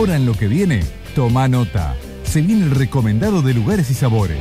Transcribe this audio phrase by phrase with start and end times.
[0.00, 0.80] Ahora en lo que viene,
[1.14, 1.94] toma nota.
[2.24, 4.38] Se viene el recomendado de lugares y sabores.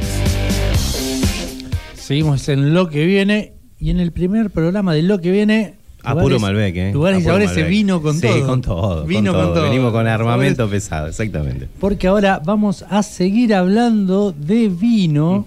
[1.95, 5.73] Seguimos en lo que viene y en el primer programa de lo que viene.
[6.01, 6.91] A puro Malbec, ¿eh?
[6.93, 8.47] Lugares y A puro sabores se vino con Sí, todo.
[8.47, 9.03] con todo.
[9.05, 9.55] Vino con con todo.
[9.55, 9.69] todo.
[9.69, 11.67] Venimos con armamento pesado, exactamente.
[11.77, 15.45] Porque ahora vamos a seguir hablando de vino,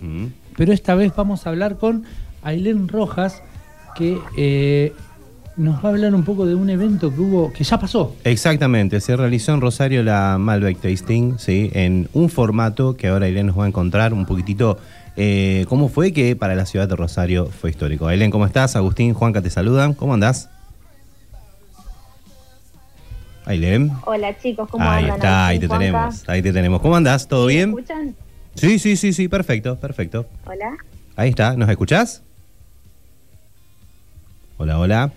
[0.59, 2.05] pero esta vez vamos a hablar con
[2.43, 3.43] Ailén Rojas,
[3.97, 4.93] que eh,
[5.57, 8.17] nos va a hablar un poco de un evento que hubo, que ya pasó.
[8.25, 11.71] Exactamente, se realizó en Rosario la Malbec Tasting, ¿sí?
[11.75, 14.79] en un formato que ahora Ailén nos va a encontrar un poquitito
[15.17, 18.07] eh, cómo fue que para la ciudad de Rosario fue histórico.
[18.07, 18.77] Ailén, ¿cómo estás?
[18.77, 20.49] Agustín, Juanca te saludan, ¿cómo andás?
[23.45, 23.91] Ailén.
[24.07, 25.17] Hola chicos, ¿cómo Ahí andan?
[25.17, 25.85] está, ahí te Juanca.
[25.85, 26.81] tenemos, ahí te tenemos.
[26.81, 27.27] ¿Cómo andás?
[27.29, 27.69] ¿Todo ¿Me bien?
[27.71, 28.15] escuchan?
[28.55, 30.27] Sí, sí, sí, sí, perfecto, perfecto.
[30.47, 30.77] Hola.
[31.17, 32.23] Ahí está, ¿nos escuchás?
[34.59, 35.13] Hola, hola.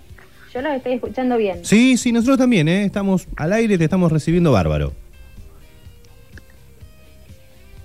[0.56, 1.66] Yo los estoy escuchando bien.
[1.66, 2.86] Sí, sí, nosotros también, ¿eh?
[2.86, 4.94] Estamos al aire, te estamos recibiendo bárbaro.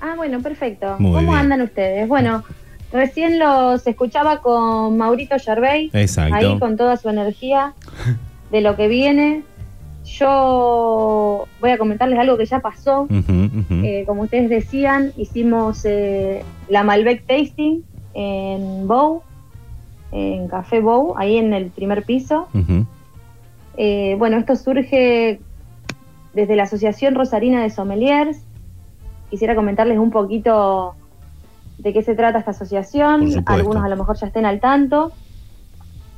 [0.00, 0.94] Ah, bueno, perfecto.
[1.00, 1.42] Muy ¿Cómo bien.
[1.42, 2.06] andan ustedes?
[2.06, 2.44] Bueno,
[2.92, 5.92] recién los escuchaba con Maurito Gervais.
[5.92, 6.36] Exacto.
[6.36, 7.74] Ahí con toda su energía
[8.52, 9.42] de lo que viene.
[10.04, 13.08] Yo voy a comentarles algo que ya pasó.
[13.10, 17.82] Eh, como ustedes decían, hicimos eh, la Malbec Tasting
[18.14, 19.24] en Bow,
[20.12, 22.48] en Café Bow, ahí en el primer piso.
[23.76, 25.40] Eh, bueno, esto surge
[26.34, 28.42] desde la Asociación Rosarina de Sommeliers.
[29.30, 30.94] Quisiera comentarles un poquito
[31.78, 33.42] de qué se trata esta asociación.
[33.46, 35.12] Algunos a lo mejor ya estén al tanto.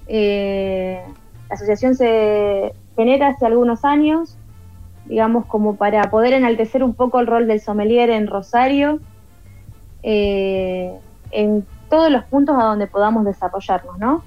[0.08, 1.00] Eh,
[1.48, 4.36] la asociación se genera hace algunos años,
[5.06, 9.00] digamos, como para poder enaltecer un poco el rol del sommelier en Rosario,
[10.02, 10.92] eh,
[11.30, 14.22] en todos los puntos a donde podamos desarrollarnos, ¿no?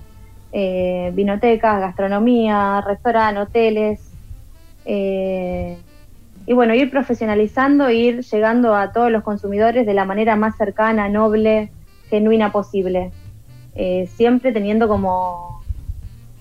[0.58, 3.99] eh, vinotecas, gastronomía, restaurantes, hoteles.
[4.85, 5.77] eh,
[6.47, 11.09] y bueno, ir profesionalizando, ir llegando a todos los consumidores de la manera más cercana,
[11.09, 11.72] noble,
[12.12, 13.12] genuina posible.
[13.73, 15.63] Eh, siempre teniendo como,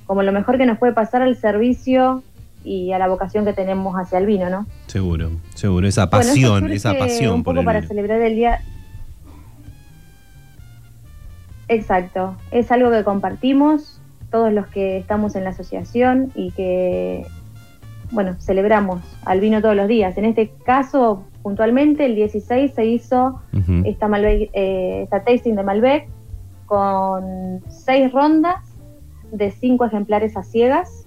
[0.07, 2.23] como lo mejor que nos puede pasar al servicio
[2.63, 4.67] y a la vocación que tenemos hacia el vino, ¿no?
[4.89, 5.89] Seguro, seguro.
[5.89, 7.89] Esa pasión, esa pasión un por poco el para vino.
[7.89, 8.61] celebrar el día.
[11.69, 17.27] Exacto, es algo que compartimos todos los que estamos en la asociación y que,
[18.11, 20.19] bueno, celebramos al vino todos los días.
[20.19, 23.41] En este caso, puntualmente, el 16 se hizo
[23.85, 26.09] esta, Malbec, eh, esta tasting de Malbec
[26.67, 28.57] con seis rondas
[29.31, 31.07] de cinco ejemplares a ciegas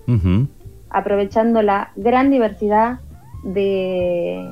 [0.90, 3.00] aprovechando la gran diversidad
[3.44, 4.50] de,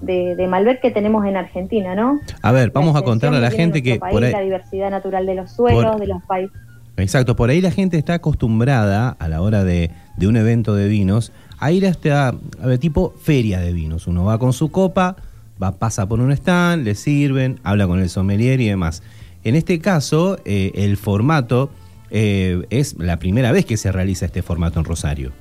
[0.00, 2.20] de, de Malbec que tenemos en Argentina, ¿no?
[2.42, 5.34] A ver, vamos a contarle a la gente que por ahí, la diversidad natural de
[5.34, 6.56] los suelos, por- de los países.
[6.96, 10.88] exacto, por ahí la gente está acostumbrada a la hora de, de un evento de
[10.88, 14.06] vinos a ir hasta a ver, tipo feria de vinos.
[14.06, 15.16] Uno va con su copa,
[15.62, 19.02] va pasa por un stand, le sirven, habla con el sommelier y demás.
[19.44, 21.70] En este caso, eh, el formato
[22.10, 25.32] eh, es la primera vez que se realiza este formato en Rosario.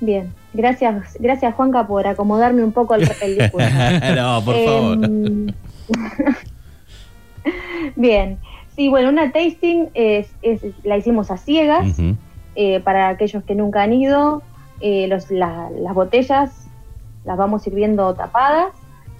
[0.00, 3.68] Bien, gracias, gracias Juanca por acomodarme un poco el, el discurso.
[4.16, 5.04] no, por favor.
[5.04, 5.46] Em,
[7.96, 8.38] Bien,
[8.74, 11.96] sí, bueno, una tasting es, es- la hicimos a ciegas.
[12.58, 14.42] Eh, para aquellos que nunca han ido,
[14.80, 16.66] eh, los- la- las botellas
[17.24, 18.68] las vamos sirviendo tapadas.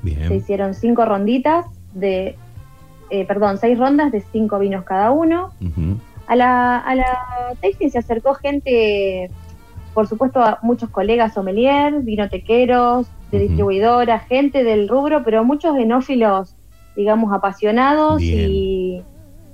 [0.02, 0.32] Se Bien.
[0.32, 2.36] hicieron cinco ronditas de,
[3.10, 5.50] eh, perdón, seis rondas de cinco vinos cada uno.
[6.28, 7.06] A la, a la
[7.60, 9.30] tasting se acercó gente,
[9.96, 16.54] por supuesto, a muchos colegas sommelier, vinotequeros, de distribuidoras, gente del rubro, pero muchos enófilos,
[16.94, 19.02] digamos, apasionados y,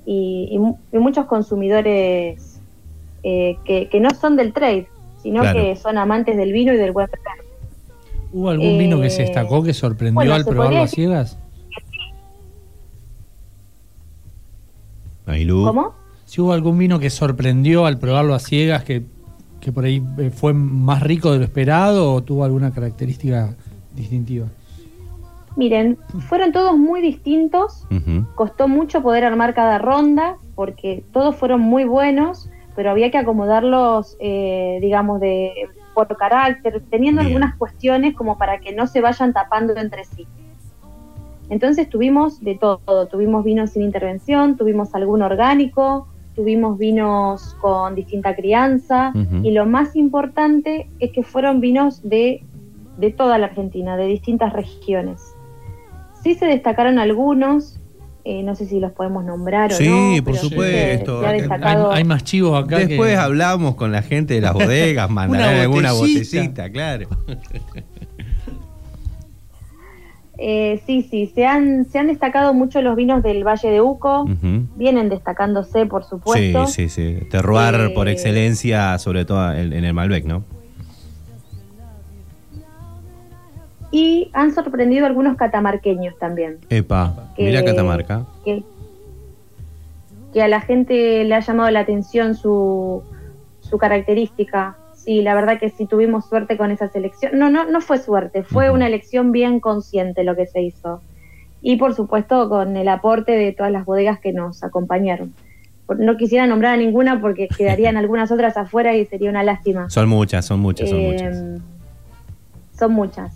[0.04, 2.60] y- y mu- y muchos consumidores
[3.22, 4.88] eh, que, que no son del trade,
[5.22, 5.60] sino Claro.
[5.60, 7.46] que son amantes del vino y del buen beber.
[8.32, 11.38] ¿Hubo algún vino que se Eh, destacó que sorprendió bueno, al probarlo a ciegas?
[15.24, 15.94] ¿Cómo?
[16.24, 19.02] Si hubo algún vino que sorprendió al probarlo a ciegas, que,
[19.62, 23.54] que por ahí eh, fue más rico de lo esperado o tuvo alguna característica
[23.94, 24.46] distintiva.
[25.56, 25.98] Miren,
[26.28, 27.86] fueron todos muy distintos,
[28.34, 34.16] costó mucho poder armar cada ronda porque todos fueron muy buenos, pero había que acomodarlos,
[34.18, 35.52] eh, digamos, de
[35.94, 37.32] por carácter, teniendo Bien.
[37.32, 40.26] algunas cuestiones como para que no se vayan tapando entre sí.
[41.50, 48.34] Entonces tuvimos de todo, tuvimos vinos sin intervención, tuvimos algún orgánico, tuvimos vinos con distinta
[48.34, 49.12] crianza
[49.42, 52.42] y lo más importante es que fueron vinos de,
[52.98, 55.20] de toda la Argentina, de distintas regiones.
[56.22, 57.78] Sí se destacaron algunos
[58.24, 60.22] eh, no sé si los podemos nombrar o Sí, no.
[60.24, 61.16] por sí supuesto.
[61.16, 62.78] se- se ha Hay- destacado- Hay, hay más chivos acá.
[62.78, 67.08] Después que- hablamos con la gente de las bodegas, mandarán alguna botellita, claro.
[70.44, 74.24] Eh, sí, sí, se han, se han destacado mucho los vinos del Valle de Uco,
[74.74, 76.66] vienen destacándose, por Sí, supuesto.
[76.66, 77.18] sí, sí.
[77.30, 80.42] Terroir Eh, por excelencia, sobre todo en, en el Malbec, ¿no?
[83.92, 88.24] Y han sorprendido algunos catamarqueños también, Epa, Que- mira Catamarca.
[88.44, 88.64] que,
[90.32, 93.02] que a la gente le ha llamado la atención su,
[93.60, 94.76] su característica.
[95.04, 97.36] Sí, la verdad que sí tuvimos suerte con esa selección.
[97.36, 101.00] No, no, no fue suerte, fue una elección bien consciente lo que se hizo.
[101.60, 105.34] Y por supuesto con el aporte de todas las bodegas que nos acompañaron.
[105.98, 109.90] No quisiera nombrar a ninguna porque quedarían algunas otras afuera y sería una lástima.
[109.90, 111.62] Son muchas, son muchas, son Eh, muchas.
[112.78, 113.34] Son muchas,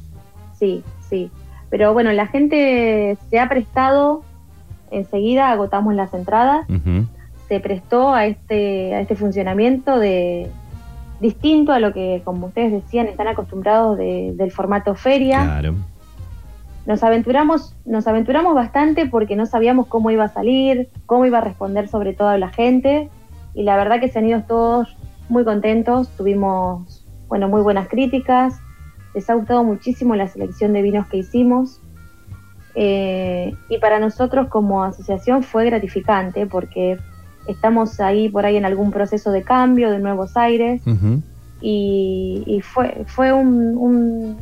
[0.59, 1.31] sí, sí.
[1.69, 4.23] Pero bueno, la gente se ha prestado,
[4.93, 6.67] enseguida agotamos las entradas,
[7.49, 10.49] se prestó a este, a este funcionamiento de
[11.21, 15.45] distinto a lo que, como ustedes decían, están acostumbrados de- del formato feria.
[15.45, 15.75] Claro.
[16.87, 21.41] Nos aventuramos, nos aventuramos bastante porque no sabíamos cómo iba a salir, cómo iba a
[21.41, 23.11] responder sobre todo la gente,
[23.55, 24.97] y la verdad que se han ido todos
[25.29, 28.61] muy contentos, tuvimos bueno, muy buenas críticas,
[29.15, 31.81] les ha gustado muchísimo la selección de vinos que hicimos.
[32.79, 36.99] eh, y para nosotros como asociación fue gratificante porque
[37.49, 40.83] estamos ahí por ahí en algún proceso de cambio, de nuevos aires,
[41.61, 44.37] y, y fue, fue un- un-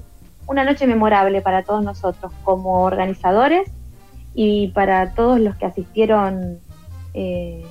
[0.46, 3.70] una noche memorable para todos nosotros como organizadores
[4.34, 6.58] y para todos los que asistieron
[7.14, 7.64] eh,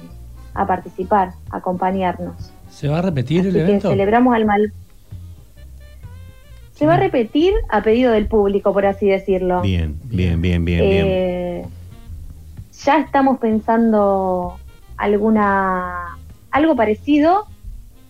[0.54, 2.52] a participar, a acompañarnos.
[2.70, 3.90] ¿Se va a repetir Así el que evento?
[3.90, 4.72] celebramos al mal.
[6.74, 9.62] Se va a repetir a pedido del público, por así decirlo.
[9.62, 11.06] Bien, bien, bien, bien, bien.
[11.08, 11.66] Eh,
[12.84, 14.58] ya estamos pensando
[14.98, 16.18] alguna
[16.52, 17.46] algo parecido.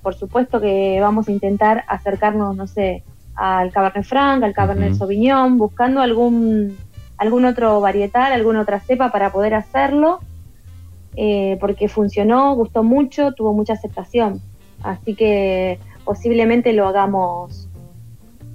[0.02, 3.04] Por supuesto que vamos a intentar acercarnos, no sé,
[3.36, 5.00] al Cabernet Franc, al Cabernet Ujú.
[5.00, 6.78] Sauvignon, buscando algún
[7.18, 10.20] algún otro varietal, alguna otra cepa para poder hacerlo,
[11.16, 14.42] eh, porque funcionó, gustó mucho, tuvo mucha aceptación.
[14.82, 17.70] Así que posiblemente lo hagamos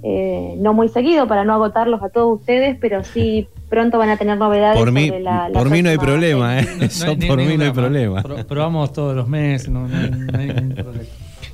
[0.03, 4.17] eh, no muy seguido para no agotarlos a todos ustedes, pero sí pronto van a
[4.17, 6.63] tener novedades Por mí, sobre la, la por mí no hay problema, ¿eh?
[6.69, 8.21] No- no Eso hay ni- por mí no hay problema.
[8.23, 11.05] Pro- probamos todos los meses, no, no hay, no hay ningún problema.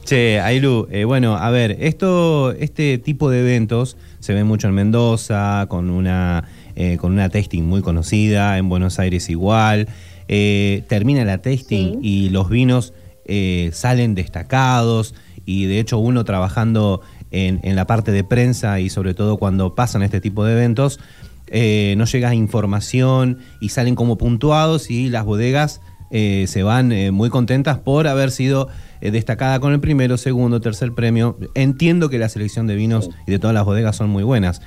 [0.06, 4.76] Che, Ailu, eh, bueno, a ver, esto, este tipo de eventos se ve mucho en
[4.76, 6.44] Mendoza, con una,
[6.76, 9.88] eh, con una tasting muy conocida, en Buenos Aires igual.
[10.28, 12.00] Eh, termina la tasting Sí.
[12.02, 12.94] y los vinos
[13.26, 15.16] eh, salen destacados
[15.46, 17.02] y de hecho uno trabajando
[17.32, 21.00] en, en la parte de prensa y sobre todo cuando pasan este tipo de eventos,
[21.48, 25.82] eh, no llega información y salen como puntuados y las bodegas
[26.12, 28.70] eh, se van eh, muy contentas por haber sido
[29.02, 31.38] destacada con el primero, segundo, tercer premio.
[31.54, 34.62] Entiendo que la selección de vinos y de todas las bodegas son muy buenas.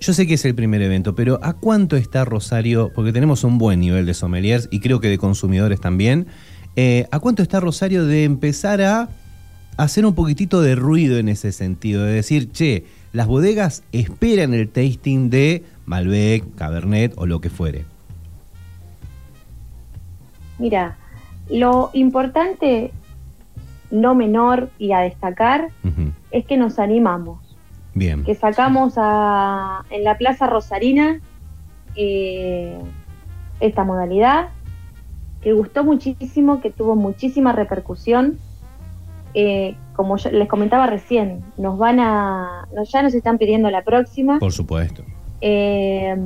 [0.00, 2.90] Yo sé que es el primer evento, pero ¿a cuánto está Rosario?
[2.94, 6.26] Porque tenemos un buen nivel de sommeliers y creo que de consumidores también.
[6.74, 9.10] Eh, ¿A cuánto está Rosario de empezar a
[9.76, 12.04] hacer un poquitito de ruido en ese sentido?
[12.04, 17.84] De decir, che, las bodegas esperan el tasting de Malbec, Cabernet o lo que fuere.
[20.58, 20.96] Mira,
[21.48, 22.92] lo importante,
[23.90, 25.68] no menor y a destacar,
[26.30, 27.38] es que nos animamos,
[27.94, 28.24] Bien.
[28.24, 31.20] que sacamos a, en la Plaza Rosarina
[31.96, 32.78] eh,
[33.58, 34.50] esta modalidad,
[35.42, 38.38] que gustó muchísimo, que tuvo muchísima repercusión.
[39.34, 44.38] Eh, como yo les comentaba recién, nos van a, ya nos están pidiendo la próxima.
[44.38, 45.02] Por supuesto.
[45.40, 46.16] Eh,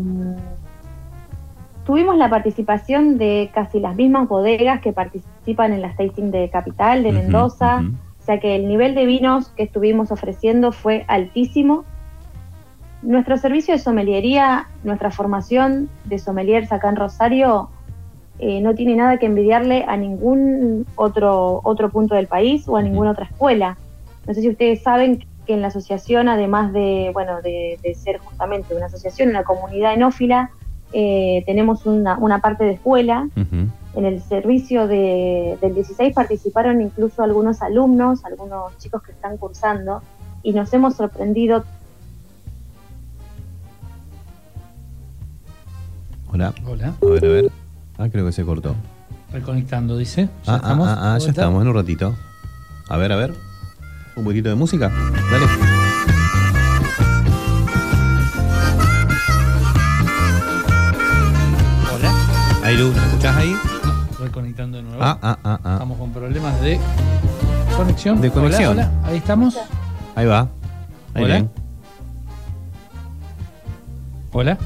[1.84, 7.02] tuvimos la participación de casi las mismas bodegas que participan en las tasting de Capital,
[7.02, 7.94] de Mendoza, ujú.
[8.20, 11.84] o sea que el nivel de vinos que estuvimos ofreciendo fue altísimo.
[13.02, 17.68] Nuestro servicio de sommeliería, nuestra formación de sommeliers acá en Rosario,
[18.38, 22.83] eh, no tiene nada que envidiarle a ningún otro, otro punto del país o a
[22.83, 23.76] ninguna otra escuela.
[24.26, 28.19] No sé si ustedes saben que en la asociación, además de, bueno, de, de ser
[28.19, 30.50] justamente una asociación, una comunidad enófila,
[30.93, 33.29] eh, tenemos una, una parte de escuela.
[33.97, 40.03] En el servicio de- del 16 participaron incluso algunos alumnos, algunos chicos que están cursando,
[40.43, 41.64] y nos hemos sorprendido
[46.33, 46.53] Hola.
[46.67, 46.93] Hola.
[47.00, 47.63] A ver, a ver.
[47.97, 48.75] Ah, creo que se cortó.
[49.33, 50.29] Reconectando, dice.
[50.47, 52.15] Ah, ah, ah, ah, ya estamos, en un ratito.
[52.89, 53.35] A ver, a ver.
[54.17, 54.89] Un poquito de música.
[54.89, 55.47] Dale.
[61.93, 62.15] Hola.
[62.65, 63.57] Ahí, Lu, ¿me escuchás ahí?
[64.21, 65.03] Reconectando de nuevo.
[65.03, 65.73] Ah, ah, ah, ah.
[65.75, 66.81] Estamos con problemas de
[67.77, 68.21] conexión.
[68.21, 68.73] De conexión.
[68.73, 69.57] Hola, hola, ahí estamos.
[70.17, 70.49] Ahí va.
[71.15, 71.47] Ahí Hola.
[74.33, 74.59] Hola.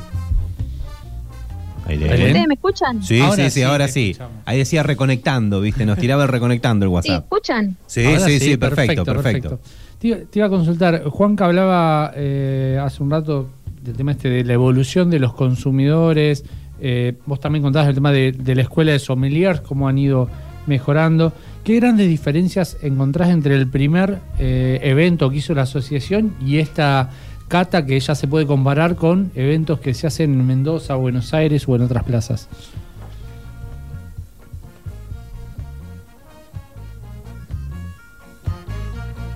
[1.89, 2.27] Ahí le Ahí ven.
[2.29, 3.03] ¿Ustedes me escuchan?
[3.03, 4.11] Sí, Ahora sí, sí sí, ahora te sí.
[4.11, 4.43] escuchamos.
[4.45, 5.85] Ahí decía reconectando, ¿viste?
[5.87, 6.95] Nos tiraba el reconectando el ¿Sí?
[6.95, 7.25] WhatsApp.
[7.25, 7.77] ¿Escuchan?
[7.87, 9.59] Sí, Ahora sí, sí, perfecto, perfecto.
[9.99, 13.49] Te, iba- te iba a consultar, Juanca hablaba eh, hace un rato
[13.83, 16.45] del tema este de la evolución de los consumidores.
[16.81, 20.29] eh, vos también contabas el tema de, de la escuela de sommeliers, cómo han ido
[20.67, 21.33] mejorando.
[21.65, 27.11] ¿Qué grandes diferencias encontrás entre el primer eh, evento que hizo la asociación y esta
[27.49, 31.67] cata que ya se puede comparar con eventos que se hacen en Mendoza, Buenos Aires
[31.67, 32.49] o en otras plazas?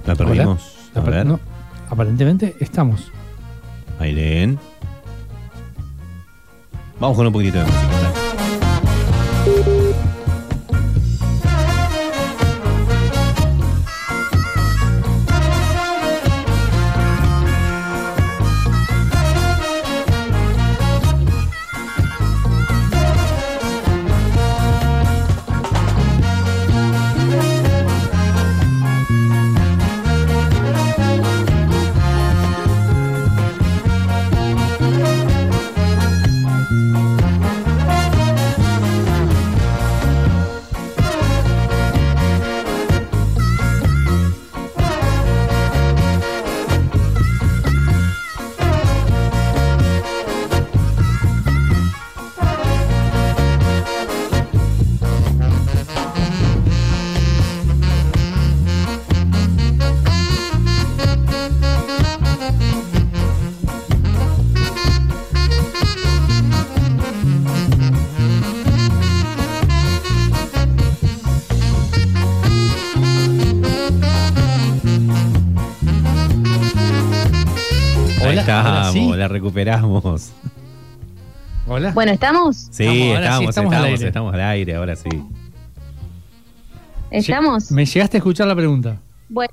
[0.07, 0.75] La perdimos.
[0.95, 1.27] A Apa- ver.
[1.27, 1.41] no,
[1.89, 3.11] aparentemente estamos.
[3.99, 4.59] Ahí leen.
[7.01, 8.12] Vamos con un poquitito de música.
[79.53, 80.31] Recuperamos.
[81.67, 81.91] Hola.
[81.93, 82.69] Bueno, ¿estamos?
[82.71, 84.43] Sí, Estamos, ahora sí, estamos, estamos estamos, al estamos, aire.
[84.45, 85.09] al aire, ahora sí.
[87.11, 87.71] ¿Estamos?
[87.73, 88.97] Me llegaste a escuchar la pregunta.
[89.29, 89.51] Bueno,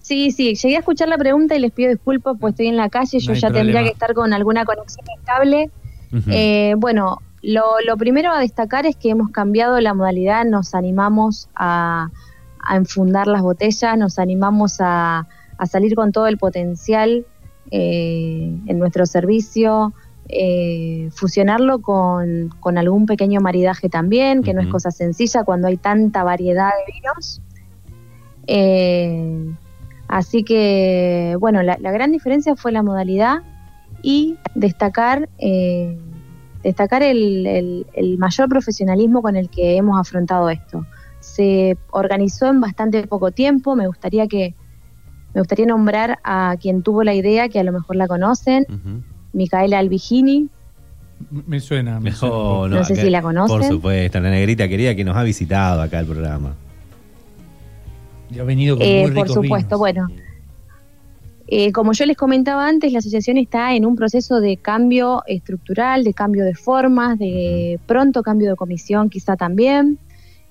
[0.00, 2.88] sí, sí, llegué a escuchar la pregunta y les pido disculpas porque estoy en la
[2.88, 3.82] calle, yo No ya tendría problema.
[3.84, 5.70] que estar con alguna conexión estable.
[6.12, 6.30] Ujú.
[6.30, 11.48] Eh, bueno, lo, lo primero a destacar es que hemos cambiado la modalidad, nos animamos
[11.54, 12.08] a,
[12.60, 15.26] a enfundar las botellas, nos animamos a,
[15.58, 17.24] a salir con todo el potencial
[17.70, 19.92] eh, en nuestro servicio,
[20.28, 25.76] eh, fusionarlo con, con algún pequeño maridaje también, que no es cosa sencilla cuando hay
[25.76, 27.40] tanta variedad de vinos.
[28.46, 29.52] Eh,
[30.08, 33.38] así que, bueno, la, la gran diferencia fue la modalidad
[34.02, 35.98] y destacar, eh,
[36.62, 40.86] destacar el, el- el mayor profesionalismo con el que hemos afrontado esto.
[41.20, 44.54] Se organizó en bastante poco tiempo, me gustaría que
[45.34, 49.02] me gustaría nombrar a quien tuvo la idea, que a lo mejor la conocen, Ujú.
[49.32, 50.48] Micaela Albigini,
[51.46, 52.00] Me suena.
[52.00, 53.56] Me suena No, no, No sé acá- si la conocen.
[53.58, 56.54] Por supuesto, la negrita querida que nos ha visitado acá al programa.
[58.30, 59.78] Y ha venido con Eh, muy por ricos supuesto, vinos.
[59.78, 60.08] bueno.
[61.46, 66.02] Eh, como yo les comentaba antes, la asociación está en un proceso de cambio estructural,
[66.02, 69.98] de cambio de formas, de pronto cambio de comisión quizá también.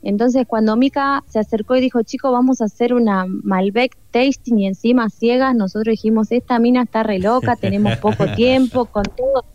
[0.03, 4.67] Entonces, cuando Mica se acercó y dijo, chicos, vamos a hacer una Malbec tasting y
[4.67, 9.45] encima ciegas, nosotros dijimos, esta mina está re loca, tenemos poco tiempo, con todo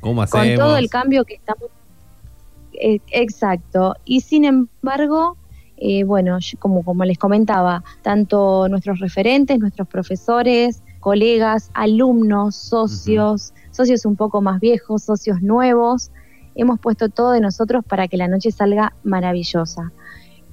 [0.00, 1.64] ¿Cómo con todo el cambio que estamos.
[2.72, 3.94] eh, exacto.
[4.04, 5.36] Y sin embargo,
[5.76, 14.04] eh, bueno, como, como les comentaba, tanto nuestros referentes, nuestros profesores, colegas, alumnos, socios, socios
[14.04, 16.10] un poco más viejos, socios nuevos,
[16.58, 19.92] hemos puesto todo de nosotros para que la noche salga maravillosa.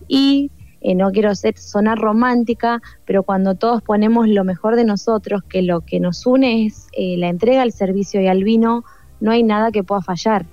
[0.07, 5.41] Y eh, no quiero ser, sonar romántica, pero cuando todos ponemos lo mejor de nosotros,
[5.49, 8.83] que lo que nos une es eh, la entrega al servicio y al vino,
[9.19, 10.45] no hay nada que pueda fallar.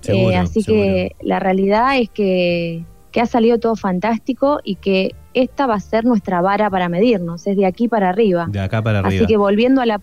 [0.00, 0.82] Seguro, Eh, así seguro.
[0.82, 5.80] que la realidad es que, que ha salido todo fantástico y que esta va a
[5.80, 8.46] ser nuestra vara para medirnos, es de aquí para arriba.
[8.50, 9.14] De acá para arriba.
[9.24, 10.00] Así que volviendo a la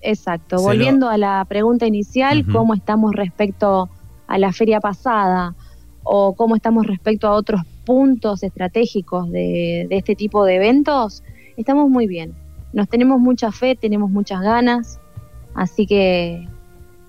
[0.00, 3.90] exacto, Se lo- volviendo a la pregunta inicial, cómo estamos respecto
[4.28, 5.54] a la feria pasada
[6.04, 11.22] o cómo estamos respecto a otros puntos estratégicos de, de este tipo de eventos,
[11.56, 12.32] estamos muy bien.
[12.72, 15.00] Nos tenemos mucha fe, tenemos muchas ganas,
[15.54, 16.46] así que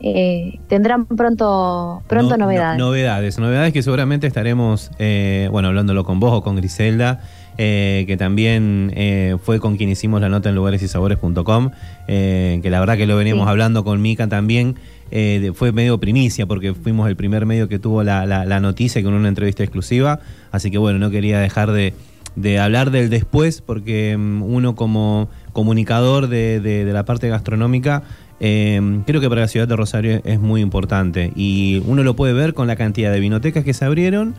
[0.01, 2.79] eh, tendrán pronto pronto No- no- novedades.
[2.79, 7.21] novedades, novedades que seguramente estaremos, eh, bueno, hablándolo con vos o con Griselda
[7.57, 11.71] eh, que también eh, fue con quien hicimos la nota en lugaresysabores.com,
[12.07, 13.49] eh, que la verdad que lo veníamos Sí.
[13.51, 14.75] hablando con Mica también.
[15.11, 19.01] Eh, fue medio primicia porque fuimos el primer medio que tuvo la, la- la noticia
[19.03, 20.19] con una entrevista exclusiva.
[20.51, 21.93] Así que bueno, no quería dejar de,
[22.35, 28.03] de hablar del después porque mm, uno como comunicador de, de- de la parte gastronómica
[28.41, 32.31] eh, creo que para la ciudad de Rosario es muy importante y uno lo puede
[32.33, 34.33] ver con la cantidad de vinotecas que se abrieron,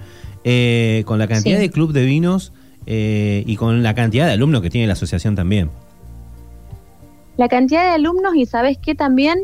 [0.45, 1.63] eh, con la cantidad Sí.
[1.63, 2.53] de club de vinos
[2.87, 5.69] eh, y con la cantidad de alumnos que tiene la asociación también.
[7.37, 9.39] La cantidad de alumnos y sabes qué también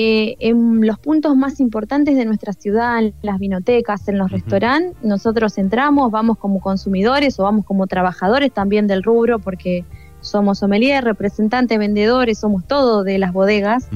[0.00, 4.94] eh, en los puntos más importantes de nuestra ciudad, en las vinotecas, en los restaurantes,
[5.02, 9.84] nosotros entramos, vamos como consumidores o vamos como trabajadores también del rubro porque
[10.20, 13.88] somos sommelier, representantes, vendedores, somos todo de las bodegas.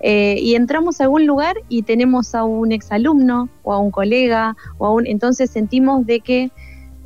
[0.00, 4.56] Eh, y entramos a algún lugar y tenemos a un exalumno o a un colega
[4.78, 6.50] o a un entonces sentimos de que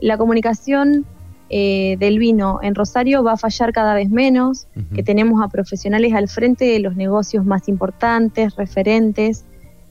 [0.00, 1.04] la comunicación
[1.50, 6.12] eh, del vino en Rosario va a fallar cada vez menos, que tenemos a profesionales
[6.14, 9.44] al frente de los negocios más importantes, referentes,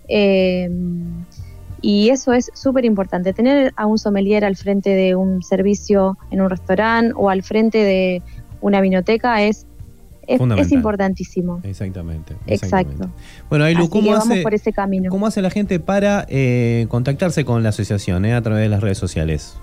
[0.08, 0.70] eh,
[1.82, 6.42] y eso es súper importante, tener a un sommelier al frente de un servicio en
[6.42, 8.22] un restaurante o al frente de
[8.62, 9.68] una vinoteca es,
[10.26, 11.60] es, importantísimo.
[11.64, 12.36] Exactamente.
[12.48, 12.78] Exacto.
[12.78, 13.08] exactamente.
[13.50, 15.10] Bueno, Ailu, ¿cómo hace, por ese camino.
[15.10, 18.82] ¿cómo hace la gente para eh, contactarse con la asociación eh, a través de las
[18.82, 19.58] redes sociales?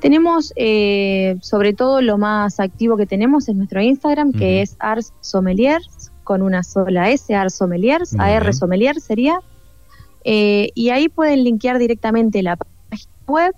[0.00, 5.12] Tenemos, eh, sobre todo, lo más activo que tenemos es nuestro Instagram, que es Ars
[5.20, 8.54] Sommeliers, con una sola S, Ars Sommeliers, Muy AR bien.
[8.54, 9.40] Sommelier sería.
[10.24, 13.54] Eh, y ahí pueden linkear directamente la página web,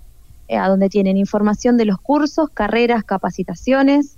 [0.47, 4.15] eh, a donde tienen información de los cursos, carreras, capacitaciones,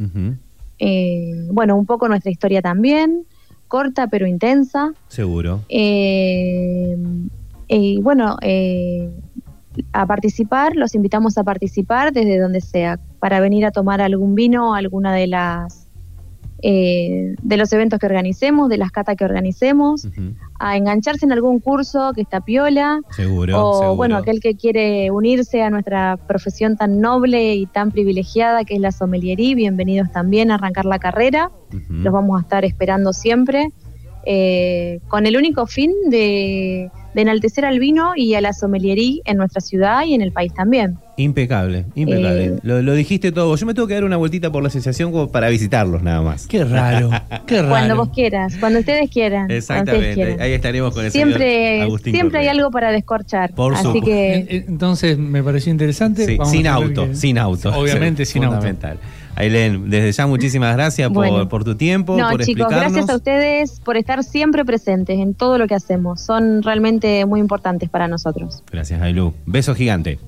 [0.80, 3.26] eh, bueno, un poco nuestra historia también,
[3.68, 4.94] corta pero intensa.
[5.08, 5.62] Seguro.
[5.70, 6.98] Eh,
[7.68, 9.10] y bueno, eh,
[9.94, 14.74] a participar, los invitamos a participar desde donde sea, para venir a tomar algún vino,
[14.76, 15.88] alguna de las
[16.64, 20.08] eh, de los eventos que organicemos, de las catas que organicemos,
[20.60, 23.68] a engancharse en algún curso que está piola, Seguro.
[23.70, 23.96] o seguro.
[23.96, 28.80] bueno, aquel que quiere unirse a nuestra profesión tan noble y tan privilegiada que es
[28.80, 31.94] la sommeliería, bienvenidos también a arrancar la carrera Ujú.
[31.94, 33.70] los vamos a estar esperando siempre,
[34.28, 39.38] eh, con el único fin de, de enaltecer al vino y a la sommeliería en
[39.38, 40.98] nuestra ciudad y en el país también.
[41.18, 42.46] Impecable, impecable.
[42.46, 43.56] Eh, lo, lo dijiste todo.
[43.56, 46.48] Yo me tengo que dar una vueltita por la asociación como para visitarlos nada más.
[46.48, 47.10] Qué raro,
[47.46, 47.70] qué raro.
[47.70, 49.44] Cuando vos quieras, cuando ustedes quieran.
[49.44, 50.14] ustedes Exactamente.
[50.16, 50.42] quieran.
[50.42, 52.60] Ahí estaremos con el señor Siempre, Agustín siempre hay Correa.
[52.60, 53.54] algo para descorchar.
[53.54, 54.06] Por Así supuesto.
[54.10, 56.26] que En- Entonces me pareció interesante.
[56.26, 57.70] Sí, Vamos sin auto, que- sin auto.
[57.78, 58.56] Obviamente sin auto.
[58.58, 58.98] Fundamental.
[59.36, 61.48] Ailén, desde ya muchísimas gracias por, Bueno.
[61.50, 62.92] por tu tiempo, No, por chicos, explicarnos.
[62.94, 66.22] gracias a ustedes por estar siempre presentes en todo lo que hacemos.
[66.22, 68.62] Son realmente muy importantes para nosotros.
[68.72, 69.34] Gracias, Ailu.
[69.46, 70.20] Beso gigante.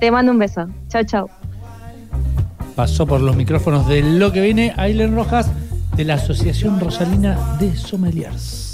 [0.00, 0.66] Te mando un beso.
[0.88, 1.30] Chao, chao.
[2.74, 5.50] Pasó por los micrófonos de lo que viene Ailen Rojas
[5.96, 8.68] de la Asociación Rosalina de Sommeliers.